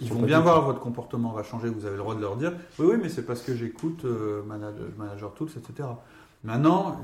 Ils, 0.00 0.10
vont 0.12 0.22
bien 0.22 0.40
voir 0.40 0.64
votre 0.64 0.80
comportement 0.80 1.32
va 1.32 1.42
changer. 1.42 1.68
Vous 1.68 1.84
avez 1.84 1.96
le 1.96 2.02
droit 2.02 2.14
de 2.14 2.20
leur 2.20 2.36
dire. 2.36 2.52
Oui, 2.78 2.86
oui, 2.90 2.96
mais 3.02 3.08
c'est 3.08 3.26
parce 3.26 3.42
que 3.42 3.54
j'écoute 3.54 4.04
euh, 4.04 4.42
manager, 4.44 4.86
manager, 4.96 5.34
Tools, 5.34 5.50
etc. 5.56 5.88
Maintenant, 6.44 7.00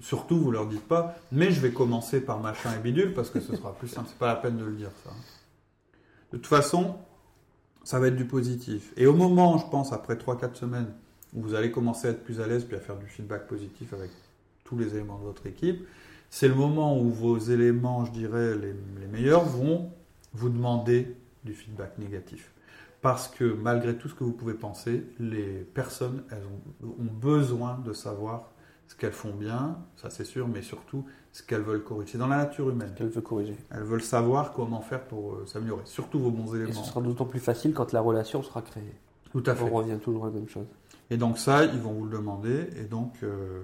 surtout, 0.00 0.38
vous 0.38 0.50
leur 0.50 0.66
dites 0.66 0.86
pas. 0.86 1.14
Mais 1.32 1.50
je 1.50 1.60
vais 1.60 1.70
commencer 1.70 2.20
par 2.20 2.40
machin 2.40 2.70
et 2.76 2.82
bidule 2.82 3.14
parce 3.14 3.30
que 3.30 3.40
ce 3.40 3.56
sera 3.56 3.72
plus 3.72 3.88
simple. 3.88 4.08
C'est 4.10 4.18
pas 4.18 4.28
la 4.28 4.36
peine 4.36 4.58
de 4.58 4.64
le 4.64 4.72
dire 4.72 4.90
ça. 5.04 5.10
De 6.32 6.38
toute 6.38 6.46
façon, 6.46 6.96
ça 7.86 8.00
va 8.00 8.08
être 8.08 8.16
du 8.16 8.24
positif. 8.24 8.92
Et 8.96 9.06
au 9.06 9.14
moment, 9.14 9.58
je 9.58 9.66
pense, 9.70 9.92
après 9.92 10.16
3-4 10.16 10.56
semaines, 10.56 10.92
où 11.32 11.40
vous 11.40 11.54
allez 11.54 11.70
commencer 11.70 12.08
à 12.08 12.10
être 12.10 12.24
plus 12.24 12.40
à 12.40 12.48
l'aise, 12.48 12.64
puis 12.64 12.76
à 12.76 12.80
faire 12.80 12.96
du 12.96 13.06
feedback 13.06 13.46
positif 13.46 13.92
avec 13.92 14.10
tous 14.64 14.76
les 14.76 14.96
éléments 14.96 15.18
de 15.18 15.22
votre 15.22 15.46
équipe, 15.46 15.86
c'est 16.28 16.48
le 16.48 16.56
moment 16.56 17.00
où 17.00 17.08
vos 17.10 17.38
éléments, 17.38 18.04
je 18.04 18.10
dirais, 18.10 18.56
les, 18.56 18.74
meilleurs, 19.06 19.44
vont 19.44 19.92
vous 20.34 20.48
demander 20.48 21.14
du 21.44 21.54
feedback 21.54 21.96
négatif. 21.98 22.50
Parce 23.02 23.28
que 23.28 23.44
malgré 23.44 23.96
tout 23.96 24.08
ce 24.08 24.16
que 24.16 24.24
vous 24.24 24.32
pouvez 24.32 24.54
penser, 24.54 25.04
les 25.20 25.64
personnes, 25.72 26.24
elles 26.32 26.42
ont, 26.44 26.88
ont 26.88 27.12
besoin 27.12 27.78
de 27.86 27.92
savoir 27.92 28.50
ce 28.86 28.94
qu'elles 28.94 29.12
font 29.12 29.32
bien, 29.32 29.78
ça 29.96 30.10
c'est 30.10 30.24
sûr, 30.24 30.48
mais 30.48 30.62
surtout 30.62 31.04
ce 31.32 31.42
qu'elles 31.42 31.62
veulent 31.62 31.82
corriger. 31.82 32.12
C'est 32.12 32.18
dans 32.18 32.28
la 32.28 32.38
nature 32.38 32.70
humaine. 32.70 32.94
Qu'elles 32.96 33.08
veulent 33.08 33.22
corriger. 33.22 33.56
Elles 33.70 33.82
veulent 33.82 34.02
savoir 34.02 34.52
comment 34.52 34.80
faire 34.80 35.02
pour 35.02 35.34
euh, 35.34 35.46
s'améliorer, 35.46 35.82
surtout 35.84 36.18
vos 36.18 36.30
bons 36.30 36.54
éléments. 36.54 36.70
Et 36.70 36.74
ce 36.74 36.84
sera 36.84 37.00
d'autant 37.00 37.26
plus 37.26 37.40
facile 37.40 37.74
quand 37.74 37.92
la 37.92 38.00
relation 38.00 38.42
sera 38.42 38.62
créée. 38.62 38.94
Tout 39.32 39.42
à 39.46 39.54
fait. 39.54 39.64
On 39.64 39.74
revient 39.74 39.98
toujours 40.02 40.24
à 40.24 40.28
la 40.28 40.34
même 40.34 40.48
chose. 40.48 40.66
Et 41.10 41.16
donc 41.16 41.38
ça, 41.38 41.64
ils 41.64 41.78
vont 41.78 41.92
vous 41.92 42.04
le 42.06 42.16
demander, 42.16 42.68
et 42.76 42.84
donc 42.84 43.14
euh, 43.22 43.62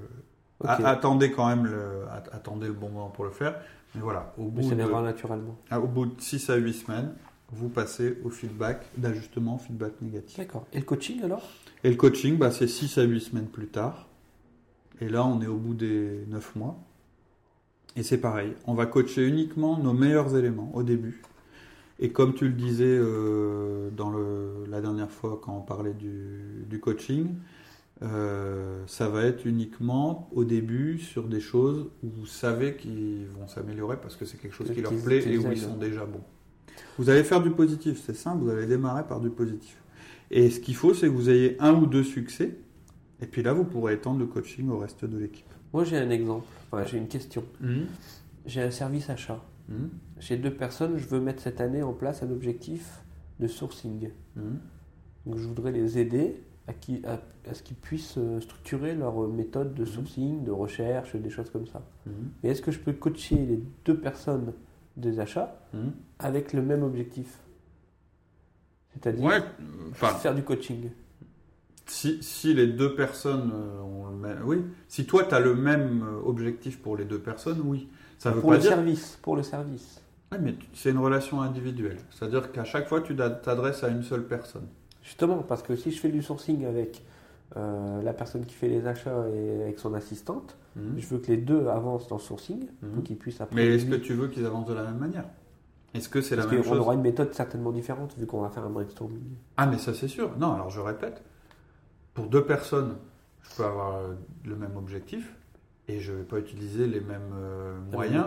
attendez 0.64 1.32
quand 1.32 1.48
même 1.48 1.66
le, 1.66 2.04
attendez 2.32 2.66
le 2.66 2.72
bon 2.72 2.88
moment 2.88 3.08
pour 3.08 3.25
le 3.25 3.30
faire. 3.30 3.60
Mais 3.94 4.00
voilà, 4.00 4.32
au 4.38 4.44
bout, 4.44 4.62
de, 4.62 4.75
naturellement. 4.75 5.56
Ah, 5.70 5.80
au 5.80 5.86
bout 5.86 6.06
de 6.06 6.20
6 6.20 6.50
à 6.50 6.56
8 6.56 6.72
semaines, 6.72 7.12
vous 7.50 7.68
passez 7.68 8.18
au 8.25 8.30
feedback 8.30 8.86
d'ajustement, 8.96 9.58
feedback 9.58 10.00
négatif. 10.00 10.38
D'accord. 10.38 10.66
Et 10.72 10.78
le 10.78 10.84
coaching 10.84 11.22
alors? 11.22 11.42
Et 11.84 11.90
le 11.90 11.96
coaching, 11.96 12.38
bah, 12.38 12.50
c'est 12.50 12.68
6 12.68 12.98
à 12.98 13.02
8 13.02 13.20
semaines 13.20 13.48
plus 13.48 13.68
tard. 13.68 14.08
Et 15.00 15.08
là, 15.08 15.24
on 15.24 15.40
est 15.40 15.46
au 15.46 15.56
bout 15.56 15.74
des 15.74 16.24
9 16.28 16.56
mois. 16.56 16.78
Et 17.96 18.02
c'est 18.02 18.18
pareil, 18.18 18.54
on 18.66 18.74
va 18.74 18.86
coacher 18.86 19.26
uniquement 19.26 19.78
nos 19.78 19.92
meilleurs 19.92 20.34
éléments 20.36 20.70
au 20.74 20.82
début. 20.82 21.20
Et 21.98 22.10
comme 22.10 22.34
tu 22.34 22.46
le 22.46 22.54
disais 22.54 22.84
euh, 22.86 23.90
dans 23.90 24.10
le, 24.10 24.64
la 24.68 24.80
dernière 24.80 25.10
fois 25.10 25.40
quand 25.42 25.56
on 25.56 25.60
parlait 25.60 25.94
du, 25.94 26.80
coaching, 26.80 27.34
euh, 28.02 28.82
ça 28.86 29.08
va 29.08 29.24
être 29.24 29.44
uniquement 29.46 30.28
au 30.32 30.44
début 30.44 30.98
sur 30.98 31.28
des 31.28 31.40
choses 31.40 31.90
où 32.02 32.08
vous 32.08 32.26
savez 32.26 32.76
qu'ils 32.76 33.26
vont 33.38 33.46
s'améliorer 33.46 33.98
parce 34.00 34.16
que 34.16 34.24
c'est 34.24 34.38
quelque 34.38 34.54
chose 34.54 34.72
qui 34.72 34.80
leur 34.80 34.92
plaît 34.94 35.22
et 35.28 35.38
où 35.38 35.52
ils 35.52 35.58
sont 35.58 35.76
déjà 35.76 36.06
bons. 36.06 36.24
Vous 36.98 37.10
allez 37.10 37.24
faire 37.24 37.42
du 37.42 37.50
positif, 37.50 38.02
c'est 38.04 38.16
simple, 38.16 38.42
vous 38.42 38.50
allez 38.50 38.66
démarrer 38.66 39.06
par 39.06 39.20
du 39.20 39.30
positif. 39.30 39.76
Et 40.30 40.50
ce 40.50 40.60
qu'il 40.60 40.74
faut, 40.74 40.94
c'est 40.94 41.06
que 41.06 41.12
vous 41.12 41.28
ayez 41.28 41.56
un 41.60 41.74
ou 41.74 41.86
deux 41.86 42.02
succès, 42.02 42.56
et 43.22 43.26
puis 43.26 43.42
là, 43.42 43.52
vous 43.52 43.64
pourrez 43.64 43.94
étendre 43.94 44.19
le 44.19 44.26
coaching 44.26 44.69
au 44.69 44.78
reste 44.78 45.04
de 45.04 45.16
l'équipe. 45.16 45.46
Moi, 45.72 45.84
j'ai 45.84 45.96
un 45.96 46.10
exemple 46.10 46.46
j'ai 46.86 46.98
une 46.98 47.08
question. 47.08 47.44
Hmm. 47.60 47.84
J'ai 48.47 48.62
un 48.62 48.70
service 48.70 49.11
achat. 49.11 49.40
Hmm. 49.68 49.88
J'ai 50.18 50.37
deux 50.37 50.52
personnes, 50.52 50.97
je 50.99 51.06
veux 51.06 51.20
mettre 51.20 51.42
cette 51.42 51.61
année 51.61 51.82
en 51.82 51.92
place 51.92 52.23
un 52.23 52.30
objectif 52.30 53.02
de 53.40 53.47
sourcing. 53.47 54.11
Donc 55.26 55.38
je 55.38 55.47
voudrais 55.47 55.73
les 55.73 55.99
aider 55.99 56.42
à, 56.66 56.73
qui, 56.73 57.02
à, 57.04 57.20
ce 57.54 57.62
qu'ils 57.62 57.76
puissent 57.76 58.18
euh, 58.18 58.40
structurer 58.40 58.94
leur 58.94 59.28
méthode 59.28 59.75
de 59.75 59.85
sourcing, 59.85 60.44
de 60.44 60.50
recherche, 60.50 61.14
des 61.16 61.30
choses 61.30 61.50
comme 61.50 61.66
ça. 61.66 61.82
Mais 62.42 62.50
est-ce 62.50 62.62
que 62.62 62.70
je 62.70 62.78
peux 62.78 62.92
coacher 62.92 63.37
les 63.37 63.62
deux 63.85 63.99
personnes 63.99 64.52
des 64.97 65.20
achats 65.20 65.61
avec 66.18 66.52
le 66.52 66.62
même 66.62 66.82
objectif? 66.82 67.38
C'est-à-dire 68.92 69.44
faire 69.94 70.35
du 70.35 70.42
coaching 70.42 70.90
si, 71.86 72.54
les 72.54 72.66
deux 72.66 72.94
personnes 72.94 73.52
euh, 73.52 73.80
ont 73.80 74.10
le 74.10 74.16
même. 74.16 74.38
Oui. 74.44 74.64
Si 74.88 75.06
toi, 75.06 75.24
tu 75.24 75.34
as 75.34 75.40
le 75.40 75.54
même 75.54 76.02
euh, 76.02 76.28
objectif 76.28 76.80
pour 76.80 76.96
les 76.96 77.04
deux 77.04 77.18
personnes, 77.18 77.60
oui. 77.64 77.88
Ça 78.18 78.30
veut 78.30 78.40
pour 78.40 78.52
le 78.52 78.60
service. 78.60 79.18
Pour 79.22 79.36
le 79.36 79.42
service. 79.42 80.00
Oui, 80.30 80.38
mais 80.40 80.54
c'est 80.72 80.90
une 80.90 80.98
relation 80.98 81.42
individuelle. 81.42 81.98
C'est-à-dire 82.10 82.52
qu'à 82.52 82.64
chaque 82.64 82.88
fois, 82.88 83.00
tu 83.00 83.16
t'adresses 83.16 83.84
à 83.84 83.88
une 83.88 84.02
seule 84.02 84.24
personne. 84.24 84.66
Justement, 85.02 85.38
parce 85.38 85.62
que 85.62 85.76
si 85.76 85.90
je 85.90 86.00
fais 86.00 86.08
du 86.08 86.22
sourcing 86.22 86.64
avec 86.64 87.02
euh, 87.56 88.00
la 88.02 88.12
personne 88.12 88.46
qui 88.46 88.54
fait 88.54 88.68
les 88.68 88.86
achats 88.86 89.28
et 89.34 89.62
avec 89.62 89.78
son 89.78 89.92
assistante, 89.94 90.56
mhm. 90.76 90.94
je 90.96 91.06
veux 91.08 91.18
que 91.18 91.26
les 91.26 91.36
deux 91.36 91.66
avancent 91.66 92.08
dans 92.08 92.16
le 92.16 92.22
sourcing 92.22 92.66
pour 92.80 92.88
mhm. 92.96 93.02
qu'ils 93.02 93.16
puissent 93.16 93.40
après. 93.40 93.56
Mais 93.56 93.74
est-ce 93.74 93.86
que 93.86 93.96
tu 93.96 94.14
veux 94.14 94.28
qu'ils 94.28 94.46
avancent 94.46 94.68
de 94.68 94.74
la 94.74 94.84
même 94.84 94.98
manière? 94.98 95.24
Est-ce 95.92 96.08
que 96.08 96.22
c'est 96.22 96.36
la 96.36 96.46
même 96.46 96.62
chose 96.62 96.78
On 96.78 96.80
aura 96.80 96.94
une 96.94 97.02
méthode 97.02 97.34
certainement 97.34 97.72
différente 97.72 98.14
vu 98.16 98.24
qu'on 98.24 98.40
va 98.40 98.48
faire 98.48 98.64
un 98.64 98.70
brainstorming. 98.70 99.20
Ah, 99.58 99.66
mais 99.66 99.76
ça 99.76 99.92
c'est 99.92 100.08
sûr. 100.08 100.30
Non, 100.38 100.54
alors 100.54 100.70
je 100.70 100.80
répète 100.80 101.22
pour 102.14 102.26
deux 102.26 102.45
personnes, 102.45 102.97
je 103.42 103.57
peux 103.57 103.64
avoir 103.64 104.00
le 104.45 104.57
même 104.57 104.76
objectif 104.76 105.35
et 105.88 106.00
je 106.00 106.12
ne 106.12 106.19
vais 106.19 106.25
pas 106.25 106.38
utiliser 106.38 106.87
les 106.87 107.00
mêmes 107.00 107.33
euh, 107.35 107.78
moyens 107.92 108.26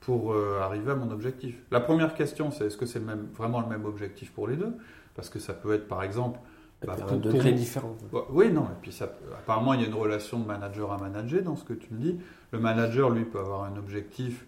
pour 0.00 0.32
euh, 0.32 0.60
arriver 0.60 0.92
à 0.92 0.94
mon 0.94 1.10
objectif. 1.10 1.56
La 1.70 1.80
première 1.80 2.14
question, 2.14 2.50
c'est 2.50 2.66
est-ce 2.66 2.76
que 2.76 2.86
c'est 2.86 3.02
vraiment 3.36 3.60
le 3.60 3.68
même 3.68 3.84
objectif 3.84 4.32
pour 4.32 4.48
les 4.48 4.56
deux? 4.56 4.74
Parce 5.14 5.28
que 5.28 5.38
ça 5.38 5.54
peut 5.54 5.74
être 5.74 5.88
par 5.88 6.02
exemple. 6.02 6.38
Bah, 6.86 6.96
pour, 6.96 7.16
degrés 7.16 7.52
différents. 7.52 7.96
Oui, 8.28 8.52
non, 8.52 8.64
et 8.64 8.76
puis 8.82 8.92
ça, 8.92 9.10
apparemment 9.38 9.72
il 9.72 9.80
y 9.80 9.84
a 9.84 9.86
une 9.86 9.94
relation 9.94 10.38
de 10.38 10.44
manager 10.44 10.92
à 10.92 10.98
manager 10.98 11.42
dans 11.42 11.56
ce 11.56 11.64
que 11.64 11.72
tu 11.72 11.94
me 11.94 11.98
dis. 11.98 12.20
Le 12.52 12.58
manager, 12.58 13.08
lui, 13.08 13.24
peut 13.24 13.38
avoir 13.38 13.64
un 13.64 13.74
objectif 13.78 14.44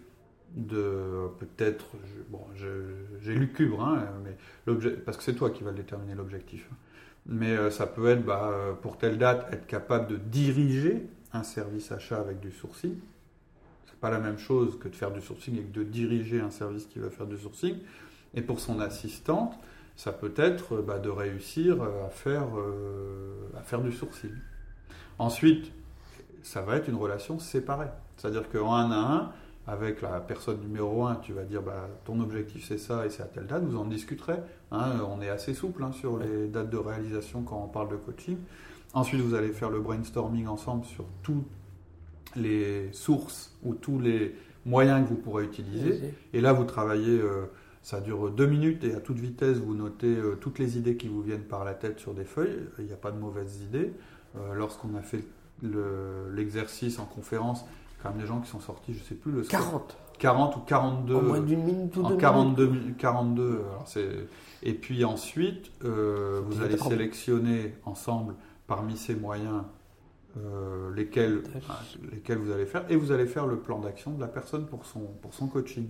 de 0.55 1.29
peut-être, 1.39 1.87
bon, 2.29 2.41
j'ai 2.53 3.33
lu 3.33 3.51
Cubre, 3.51 3.83
hein, 3.83 4.03
mais 4.23 4.37
parce 5.03 5.17
que 5.17 5.23
c'est 5.23 5.33
toi 5.33 5.49
qui 5.49 5.63
vas 5.63 5.71
déterminer 5.71 6.13
l'objectif. 6.13 6.69
Mais 7.27 7.55
euh, 7.57 7.69
ça 7.69 7.87
peut 7.87 8.07
être, 8.07 8.25
bah, 8.25 8.49
euh, 8.51 8.73
pour 8.73 8.97
telle 8.97 9.17
date, 9.17 9.47
être 9.51 9.67
capable 9.67 10.07
de 10.07 10.15
diriger 10.17 11.07
un 11.33 11.43
service 11.43 11.91
achat 11.91 12.19
avec 12.19 12.39
du 12.39 12.51
sourcil. 12.51 12.97
pas 13.99 14.09
la 14.09 14.19
même 14.19 14.37
chose 14.37 14.77
que 14.79 14.87
de 14.87 14.95
faire 14.95 15.11
du 15.11 15.21
sourcing 15.21 15.57
et 15.57 15.63
de 15.63 15.83
diriger 15.83 16.39
un 16.39 16.51
service 16.51 16.85
qui 16.85 16.99
va 16.99 17.09
faire 17.09 17.25
du 17.25 17.37
sourcing. 17.37 17.77
Et 18.33 18.41
pour 18.41 18.59
son 18.59 18.79
assistante, 18.79 19.57
ça 19.95 20.11
peut 20.11 20.33
être 20.37 20.77
bah, 20.77 20.99
de 20.99 21.09
réussir 21.09 21.81
à 21.81 22.09
faire, 22.09 22.45
à 23.57 23.61
faire 23.63 23.81
du 23.81 23.91
sourcing. 23.91 24.33
Ensuite, 25.17 25.71
ça 26.43 26.61
va 26.61 26.75
être 26.75 26.87
une 26.87 26.95
relation 26.95 27.39
séparée. 27.39 27.89
C'est-à-dire 28.15 28.49
qu'en 28.49 28.73
un 28.73 28.91
à 28.91 28.95
un, 28.95 29.31
avec 29.67 30.01
la 30.01 30.19
personne 30.21 30.61
numéro 30.61 31.05
un, 31.05 31.15
tu 31.15 31.33
vas 31.33 31.43
dire 31.43 31.61
bah, 31.61 31.89
ton 32.05 32.19
objectif 32.21 32.65
c'est 32.67 32.77
ça 32.77 33.05
et 33.05 33.09
c'est 33.09 33.21
à 33.21 33.25
telle 33.25 33.47
date, 33.47 33.63
vous 33.63 33.77
en 33.77 33.85
discuterez. 33.85 34.39
Hein. 34.71 35.01
on 35.09 35.21
est 35.21 35.29
assez 35.29 35.53
souple 35.53 35.83
hein, 35.83 35.91
sur 35.91 36.17
les 36.17 36.47
dates 36.47 36.69
de 36.69 36.77
réalisation 36.77 37.41
quand 37.41 37.61
on 37.63 37.67
parle 37.67 37.89
de 37.89 37.97
coaching. 37.97 38.37
Ensuite, 38.93 39.21
vous 39.21 39.35
allez 39.35 39.49
faire 39.49 39.69
le 39.69 39.79
brainstorming 39.79 40.47
ensemble 40.47 40.85
sur 40.85 41.05
toutes 41.21 41.45
les 42.35 42.91
sources 42.93 43.55
ou 43.63 43.73
tous 43.73 43.99
les 43.99 44.35
moyens 44.65 45.03
que 45.03 45.09
vous 45.09 45.19
pourrez 45.19 45.43
utiliser. 45.43 46.13
Et 46.33 46.41
là, 46.41 46.53
vous 46.53 46.63
travaillez, 46.63 47.19
euh, 47.19 47.45
ça 47.81 48.01
dure 48.01 48.31
deux 48.31 48.47
minutes 48.47 48.83
et 48.83 48.93
à 48.95 48.99
toute 48.99 49.19
vitesse, 49.19 49.57
vous 49.57 49.75
notez 49.75 50.15
euh, 50.15 50.37
toutes 50.39 50.59
les 50.59 50.77
idées 50.77 50.97
qui 50.97 51.07
vous 51.07 51.21
viennent 51.21 51.43
par 51.43 51.63
la 51.63 51.73
tête 51.73 51.99
sur 51.99 52.13
des 52.13 52.25
feuilles. 52.25 52.59
Il 52.79 52.85
n'y 52.85 52.93
a 52.93 52.97
pas 52.97 53.11
de 53.11 53.19
mauvaises 53.19 53.61
idées. 53.61 53.93
Euh, 54.35 54.53
lorsqu'on 54.53 54.95
a 54.95 55.01
fait 55.01 55.23
l'exercice 56.33 56.99
en 56.99 57.05
conférence, 57.05 57.65
quand 58.01 58.09
même 58.09 58.19
des 58.19 58.27
gens 58.27 58.39
qui 58.39 58.49
sont 58.49 58.59
sortis, 58.59 58.93
je 58.93 59.03
sais 59.03 59.15
plus 59.15 59.31
le 59.31 59.41
40 59.41 59.97
40 60.19 60.55
ou 60.55 60.59
42 60.61 61.15
en 61.15 61.21
moins 61.21 61.39
d'une 61.39 61.63
minute 61.63 61.95
ou 61.95 62.03
deux 62.03 62.17
42 62.17 62.71
42 62.97 63.63
et 64.63 64.73
puis 64.73 65.05
ensuite 65.05 65.71
euh, 65.83 66.41
vous 66.45 66.61
allez 66.61 66.77
sélectionner 66.77 67.75
ensemble 67.85 68.33
parmi 68.65 68.97
ces 68.97 69.15
moyens 69.15 69.63
euh, 70.37 70.93
lesquels, 70.93 71.43
lesquels 72.11 72.37
vous 72.37 72.51
allez 72.51 72.65
faire 72.65 72.83
et 72.89 72.95
vous 72.95 73.11
allez 73.11 73.25
faire 73.25 73.47
le 73.47 73.57
plan 73.57 73.79
d'action 73.79 74.11
de 74.11 74.19
la 74.19 74.27
personne 74.27 74.65
pour 74.65 74.85
son, 74.85 75.01
pour 75.21 75.33
son 75.33 75.47
coaching. 75.47 75.89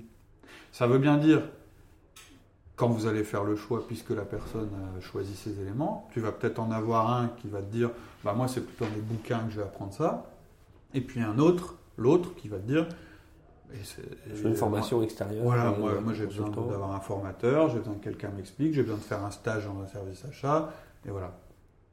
Ça 0.72 0.88
veut 0.88 1.00
bien 1.00 1.18
dire 1.18 1.42
quand 2.76 2.88
vous 2.88 3.08
allez 3.08 3.24
faire 3.24 3.44
le 3.44 3.56
choix, 3.56 3.86
puisque 3.88 4.12
la 4.12 4.24
personne 4.24 4.70
a 4.96 5.02
choisi 5.02 5.36
ces 5.36 5.60
éléments, 5.60 6.08
tu 6.14 6.20
vas 6.20 6.32
peut-être 6.32 6.60
en 6.60 6.72
avoir 6.72 7.12
un 7.12 7.30
qui 7.30 7.48
va 7.48 7.60
te 7.62 7.72
dire 7.72 7.90
bah 8.24 8.34
moi 8.34 8.48
c'est 8.48 8.62
plutôt 8.62 8.86
mes 8.86 9.02
bouquins 9.02 9.40
que 9.40 9.52
je 9.52 9.58
vais 9.58 9.64
apprendre 9.64 9.94
ça, 9.94 10.30
et 10.94 11.02
puis 11.02 11.22
un 11.22 11.40
autre, 11.40 11.76
l'autre 11.98 12.34
qui 12.36 12.48
va 12.48 12.58
te 12.58 12.68
dire 12.68 12.88
je 14.34 14.44
veux 14.44 14.50
une 14.50 14.56
formation 14.56 15.04
extérieure. 15.04 15.44
Voilà, 15.44 15.72
moi, 15.72 16.00
moi 16.02 16.14
j'ai 16.14 16.26
besoin 16.26 16.50
d'avoir 16.50 16.94
un 16.94 17.00
formateur, 17.00 17.70
j'ai 17.70 17.80
besoin 17.80 17.96
que 17.96 18.04
quelqu'un 18.04 18.30
m'explique, 18.30 18.74
j'ai 18.74 18.82
besoin 18.82 18.98
de 18.98 19.04
faire 19.04 19.24
un 19.24 19.32
stage 19.32 19.66
dans 19.66 19.82
un 19.82 19.88
service 19.88 20.24
achat, 20.26 20.72
et 21.06 21.12
voilà. 21.12 21.38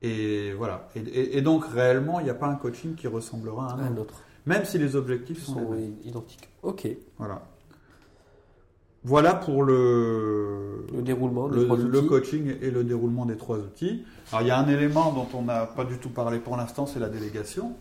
Et 0.03 0.53
voilà. 0.53 0.89
Et, 0.95 1.41
donc 1.41 1.65
réellement, 1.65 2.21
il 2.21 2.25
n'y 2.25 2.31
a 2.31 2.35
pas 2.35 2.47
un 2.47 2.57
coaching 2.57 2.95
qui 2.95 3.09
ressemblera 3.09 3.73
à 3.73 3.75
un, 3.77 3.97
autre. 3.97 4.23
Même 4.47 4.65
si 4.65 4.79
les 4.79 4.97
objectifs 4.97 5.43
sont, 5.43 5.55
sont 5.55 5.77
identiques. 6.05 6.49
Ok. 6.63 6.87
Voilà. 7.17 7.43
Voilà 9.03 9.35
pour 9.35 9.65
le, 9.65 10.87
le 10.95 11.03
déroulement 11.03 11.49
des 11.49 11.57
le, 11.57 11.65
trois 11.67 11.79
outils. 11.79 11.91
le 11.91 12.03
coaching 12.03 12.55
et 12.61 12.71
le 12.71 12.85
déroulement 12.85 13.27
des 13.27 13.37
trois 13.37 13.59
outils. 13.59 14.05
Alors 14.31 14.43
il 14.43 14.49
y 14.49 14.51
a 14.51 14.59
un 14.59 14.69
élément 14.69 15.13
dont 15.13 15.29
on 15.39 15.43
n'a 15.43 15.67
pas 15.67 15.85
du 15.85 15.99
tout 15.99 16.09
parlé 16.11 16.39
pour 16.39 16.57
l'instant, 16.57 16.87
c'est 16.87 17.01
la 17.01 17.09
délégation. 17.09 17.75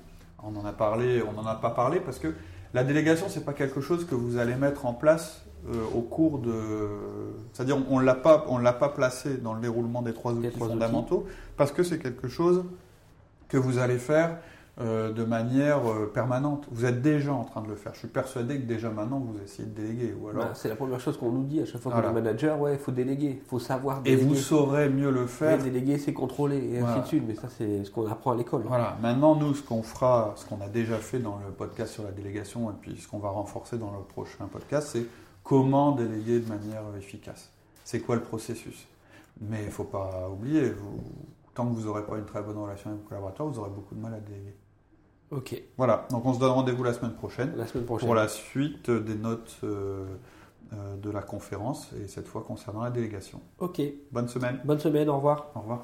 On 0.46 0.56
en 0.56 0.66
a 0.66 0.74
parlé, 0.74 1.24
on 1.24 1.34
n'en 1.34 1.48
a 1.48 1.56
pas 1.56 1.70
parlé 1.70 2.00
parce 2.00 2.20
que 2.20 2.34
la 2.74 2.84
délégation 2.84 3.28
c'est 3.30 3.46
pas 3.46 3.54
quelque 3.54 3.82
chose 3.82 4.06
que 4.06 4.16
vous 4.16 4.38
allez 4.38 4.56
mettre 4.56 4.86
en 4.86 4.94
place 4.94 5.46
euh, 5.70 5.84
au 5.96 6.02
cours 6.02 6.40
de, 6.40 6.90
c'est-à-dire 7.54 7.78
on 7.90 8.00
l'a 8.00 8.16
pas, 8.16 8.46
on 8.50 8.58
l'a 8.58 8.74
pas 8.74 8.90
placé 8.90 9.38
dans 9.38 9.54
le 9.54 9.62
déroulement 9.62 10.02
des 10.02 10.14
trois 10.14 10.34
outils. 10.34 10.52
fondamentaux 10.58 11.26
parce 11.56 11.72
que 11.72 11.84
c'est 11.84 12.00
quelque 12.00 12.28
chose 12.28 12.66
que 13.48 13.58
vous 13.58 13.78
allez 13.78 13.98
faire 13.98 14.40
euh, 14.82 15.14
de 15.14 15.24
manière 15.24 15.88
euh, 15.88 16.12
permanente. 16.12 16.66
Vous 16.72 16.86
êtes 16.86 17.00
déjà 17.00 17.32
en 17.32 17.44
train 17.44 17.62
de 17.62 17.68
le 17.68 17.76
faire. 17.76 17.94
Je 17.94 18.00
suis 18.00 18.08
persuadé 18.08 18.60
que 18.60 18.66
déjà 18.66 18.90
maintenant 18.90 19.20
vous 19.20 19.40
essayez 19.44 19.68
de 19.68 19.76
déléguer. 19.76 20.16
Ou 20.20 20.30
alors... 20.30 20.46
Bah, 20.46 20.52
c'est 20.56 20.68
la 20.68 20.76
première 20.76 21.00
chose 21.00 21.16
qu'on 21.16 21.32
nous 21.32 21.44
dit 21.44 21.62
à 21.62 21.66
chaque 21.66 21.80
fois 21.80 21.92
qu'on 21.92 22.02
est 22.02 22.12
manager, 22.12 22.60
ouais, 22.60 22.74
il 22.74 22.80
faut 22.80 22.92
déléguer, 22.92 23.40
il 23.44 23.48
faut 23.48 23.60
savoir 23.60 24.02
déléguer. 24.02 24.24
Et 24.24 24.26
vous 24.26 24.34
saurez 24.34 24.90
mieux 24.90 25.12
le 25.12 25.28
faire. 25.28 25.60
déléguer, 25.62 26.00
c'est 26.00 26.14
contrôler 26.14 26.58
et 26.74 26.80
ainsi 26.80 27.02
de 27.02 27.06
suite. 27.06 27.24
Mais 27.28 27.36
ça, 27.36 27.50
c'est 27.56 27.84
ce 27.84 27.92
qu'on 27.92 28.08
apprend 28.08 28.32
à 28.32 28.36
l'école. 28.36 28.64
Voilà. 28.66 28.98
Maintenant, 29.00 29.36
nous, 29.36 29.54
ce 29.54 29.62
qu'on 29.62 29.84
fera, 29.84 30.34
ce 30.38 30.46
qu'on 30.48 30.60
a 30.60 30.68
déjà 30.68 30.98
fait 30.98 31.20
dans 31.20 31.38
le 31.46 31.52
podcast 31.52 31.94
sur 31.94 32.04
la 32.04 32.12
délégation 32.12 32.72
et 32.72 32.76
puis 32.82 32.98
ce 32.98 33.08
qu'on 33.08 33.20
va 33.20 33.30
renforcer 33.30 33.78
dans 33.78 33.92
le 33.92 34.00
prochain 34.00 34.46
podcast, 34.52 34.90
c'est 34.94 35.06
comment 35.44 35.92
déléguer 35.92 36.40
de 36.40 36.50
manière 36.50 36.82
efficace. 36.98 37.52
C'est 37.84 38.00
quoi 38.00 38.16
le 38.16 38.24
processus? 38.24 38.88
Mais 39.40 39.60
il 39.60 39.66
ne 39.68 39.72
faut 39.72 39.84
pas 39.84 40.30
oublier, 40.32 40.72
vous, 40.72 41.00
tant 41.54 41.68
que 41.68 41.76
vous 41.76 41.86
n'aurez 41.86 42.06
pas 42.06 42.18
une 42.18 42.26
très 42.26 42.42
bonne 42.42 42.58
relation 42.58 42.90
avec 42.90 43.04
vos 43.04 43.10
collaborateurs, 43.10 43.48
vous 43.48 43.60
aurez 43.60 43.70
beaucoup 43.70 43.94
de 43.94 44.00
mal 44.00 44.14
à 44.16 44.20
déléguer. 44.20 44.56
Ok. 45.36 45.62
Voilà, 45.78 46.08
donc 46.12 46.26
on 46.26 46.34
se 46.34 46.40
donne 46.40 46.52
rendez-vous 46.52 46.84
la 46.84 46.94
semaine 46.94 47.14
prochaine. 47.14 47.54
La 47.58 47.68
semaine 47.68 47.86
prochaine. 47.86 48.08
Pour 48.08 48.16
la 48.16 48.28
suite 48.28 48.90
des 48.90 49.16
notes 49.16 49.58
euh, 49.64 50.06
euh, 50.74 50.96
de 50.98 51.10
la 51.10 51.22
conférence 51.22 51.92
et 52.04 52.08
cette 52.08 52.28
fois 52.28 52.44
concernant 52.44 52.84
la 52.84 52.92
délégation. 52.92 53.42
Ok. 53.60 53.82
Bonne 54.12 54.28
semaine. 54.28 54.60
Bonne 54.64 54.80
semaine, 54.80 55.10
au 55.10 55.16
revoir. 55.16 55.52
Au 55.56 55.62
revoir. 55.62 55.84